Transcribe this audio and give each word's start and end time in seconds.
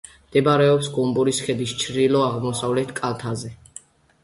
მდებარეობს 0.27 0.89
გომბორის 0.95 1.43
ქედის 1.49 1.75
ჩრდილო-აღმოსავლეთ 1.85 2.97
კალთაზე. 3.03 3.55